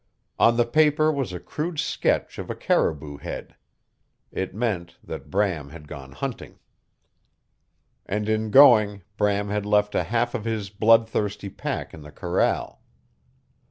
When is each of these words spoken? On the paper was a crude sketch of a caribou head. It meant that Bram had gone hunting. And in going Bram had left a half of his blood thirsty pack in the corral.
On 0.39 0.57
the 0.57 0.65
paper 0.65 1.11
was 1.11 1.31
a 1.31 1.39
crude 1.39 1.77
sketch 1.79 2.39
of 2.39 2.49
a 2.49 2.55
caribou 2.55 3.17
head. 3.17 3.55
It 4.31 4.55
meant 4.55 4.97
that 5.03 5.29
Bram 5.29 5.69
had 5.69 5.87
gone 5.87 6.13
hunting. 6.13 6.57
And 8.07 8.27
in 8.27 8.49
going 8.49 9.03
Bram 9.15 9.49
had 9.49 9.63
left 9.67 9.93
a 9.93 10.05
half 10.05 10.33
of 10.33 10.43
his 10.43 10.71
blood 10.71 11.07
thirsty 11.07 11.49
pack 11.51 11.93
in 11.93 12.01
the 12.01 12.11
corral. 12.11 12.81